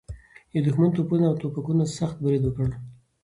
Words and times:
د 0.53 0.55
دښمن 0.65 0.89
توپونه 0.95 1.25
او 1.27 1.35
توپکونه 1.41 1.83
سخت 1.97 2.15
برید 2.25 2.43
وکړ. 2.45 2.69